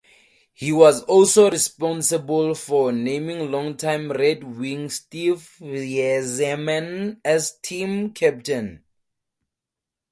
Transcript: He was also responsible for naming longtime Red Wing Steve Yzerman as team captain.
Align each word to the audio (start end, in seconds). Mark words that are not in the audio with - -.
He 0.55 0.71
was 0.71 1.03
also 1.03 1.51
responsible 1.51 2.55
for 2.55 2.91
naming 2.91 3.51
longtime 3.51 4.11
Red 4.11 4.43
Wing 4.57 4.89
Steve 4.89 5.55
Yzerman 5.61 7.19
as 7.23 7.59
team 7.59 8.09
captain. 8.11 8.83